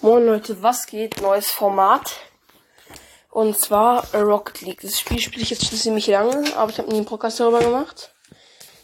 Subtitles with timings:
[0.00, 1.20] Moin Leute, was geht?
[1.20, 2.20] Neues Format.
[3.30, 4.80] Und zwar Rocket League.
[4.80, 7.58] Das Spiel spiele ich jetzt schon ziemlich lange, aber ich habe nie einen Podcast darüber
[7.58, 8.14] gemacht.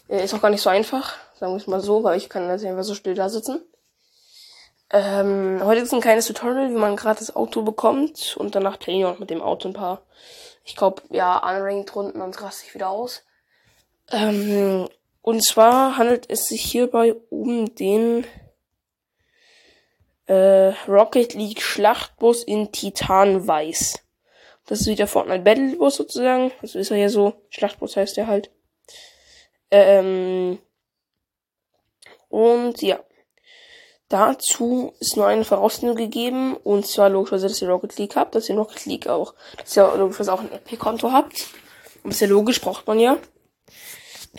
[0.09, 2.49] Äh, ist auch gar nicht so einfach, sagen wir es mal so, weil ich kann
[2.49, 3.61] jetzt einfach so still da sitzen.
[4.91, 9.13] Ähm, heute ist ein kleines Tutorial, wie man gerade das Auto bekommt und danach trainiere
[9.13, 10.01] ich mit dem Auto ein paar,
[10.65, 13.23] ich glaube, ja, unranked Runden und raste ich wieder aus.
[14.11, 14.89] Ähm,
[15.21, 18.25] und zwar handelt es sich hierbei um den
[20.27, 23.99] äh, Rocket League Schlachtbus in Titanweiß.
[24.67, 26.51] Das ist wieder Fortnite Battle Bus sozusagen.
[26.61, 27.33] Das ist er ja so.
[27.49, 28.49] Schlachtbus heißt er halt.
[29.71, 30.59] Ähm,
[32.29, 32.99] und ja.
[34.07, 36.55] Dazu ist nur eine Voraussetzung gegeben.
[36.55, 38.33] Und zwar logischerweise, dass ihr Rocket League habt.
[38.33, 41.47] Dass ihr Rocket League auch, dass ihr logischerweise auch ein Epic-Konto habt.
[42.03, 43.17] Und ist ja logisch, braucht man ja.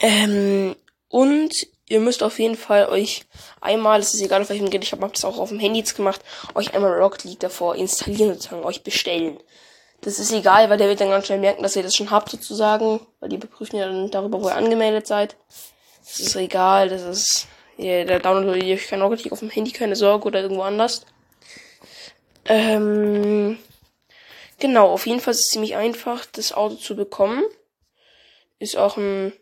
[0.00, 0.76] Ähm,
[1.08, 3.24] und ihr müsst auf jeden Fall euch
[3.60, 5.96] einmal, es ist egal auf welchem Gerät, ich habe das auch auf dem Handy jetzt
[5.96, 6.20] gemacht,
[6.54, 9.38] euch einmal Rocket League davor installieren sozusagen, euch bestellen.
[10.02, 12.30] Das ist egal, weil der wird dann ganz schnell merken, dass ihr das schon habt
[12.30, 15.36] sozusagen, weil die beprüfen ja dann darüber, wo ihr angemeldet seid.
[16.04, 19.72] Das ist egal, das ist, ja, der downloadet ihr kein Rocket League auf dem Handy,
[19.72, 21.06] keine Sorge, oder irgendwo anders.
[22.44, 23.58] Ähm,
[24.58, 27.42] genau, auf jeden Fall ist es ziemlich einfach, das Auto zu bekommen.
[28.58, 29.32] Ist auch ein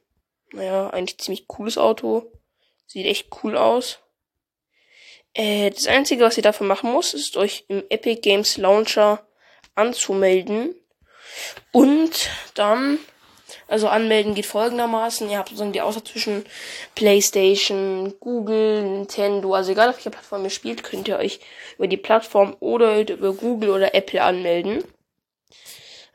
[0.55, 2.31] naja, eigentlich ziemlich cooles Auto.
[2.87, 3.99] Sieht echt cool aus.
[5.35, 9.27] Äh, das Einzige, was ihr dafür machen muss, ist euch im Epic Games Launcher
[9.75, 10.75] anzumelden.
[11.73, 12.99] Und dann,
[13.67, 15.29] also anmelden geht folgendermaßen.
[15.29, 16.45] Ihr habt sozusagen die Auswahl zwischen
[16.95, 21.41] PlayStation, Google, Nintendo, also egal auf welcher Plattform ihr spielt, könnt ihr euch
[21.77, 24.85] über die Plattform oder über Google oder Apple anmelden.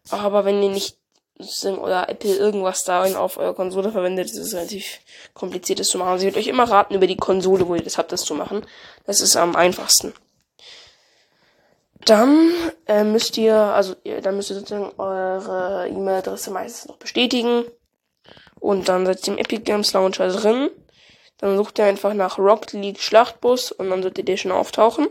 [0.10, 0.98] Aber wenn ihr nicht
[1.40, 5.00] oder Apple irgendwas da auf eurer Konsole verwendet, das ist relativ
[5.34, 6.10] kompliziert das zu machen.
[6.10, 8.34] Also ich würde euch immer raten, über die Konsole, wo ihr das habt, das zu
[8.34, 8.66] machen.
[9.06, 10.14] Das ist am einfachsten.
[12.06, 12.52] Dann
[12.88, 17.66] äh, müsst ihr, also ihr, dann müsst ihr sozusagen eure E-Mail-Adresse meistens noch bestätigen.
[18.60, 20.70] Und dann seid ihr im Epic Games Launcher drin.
[21.38, 25.08] Dann sucht ihr einfach nach Rocket League Schlachtbus und dann solltet ihr schon auftauchen.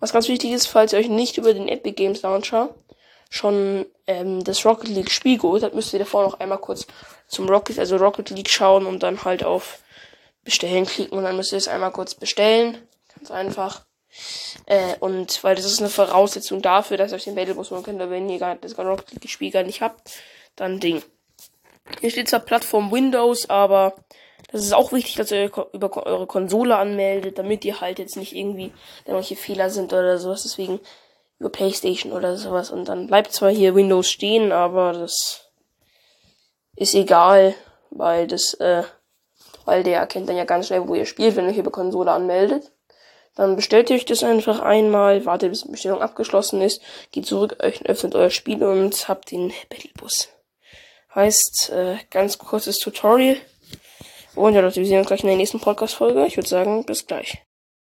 [0.00, 2.74] Was ganz wichtig ist, falls ihr euch nicht über den Epic Games Launcher
[3.30, 6.86] schon ähm, das Rocket League Spiel geholt habt, müsst ihr davor noch einmal kurz
[7.28, 9.80] zum Rocket, also Rocket League schauen und dann halt auf
[10.44, 12.78] Bestellen klicken und dann müsst ihr es einmal kurz bestellen.
[13.16, 13.84] Ganz einfach.
[14.66, 17.82] Äh, und weil das ist eine Voraussetzung dafür, dass ihr euch den Battle Bus holen
[17.82, 20.12] könnt, wenn ihr gar das Rocket League Spiel gar nicht habt,
[20.54, 21.02] dann Ding.
[22.00, 23.94] Hier steht zwar Plattform Windows, aber
[24.50, 28.34] das ist auch wichtig, dass ihr über eure Konsole anmeldet, damit ihr halt jetzt nicht
[28.34, 28.72] irgendwie
[29.04, 30.44] irgendwelche Fehler sind oder sowas.
[30.44, 30.80] Deswegen
[31.38, 32.70] über PlayStation oder sowas.
[32.70, 35.50] Und dann bleibt zwar hier Windows stehen, aber das
[36.76, 37.54] ist egal,
[37.90, 38.82] weil das, äh,
[39.64, 42.12] weil der erkennt dann ja ganz schnell, wo ihr spielt, wenn ihr euch über Konsole
[42.12, 42.72] anmeldet.
[43.34, 46.80] Dann bestellt ihr euch das einfach einmal, wartet bis die Bestellung abgeschlossen ist,
[47.12, 50.30] geht zurück, öffnet euer Spiel und habt den Battlebus.
[51.14, 53.36] Heißt, äh, ganz kurzes Tutorial.
[54.34, 56.26] Und ja, Leute, wir sehen uns gleich in der nächsten Podcast-Folge.
[56.26, 57.45] Ich würde sagen, bis gleich.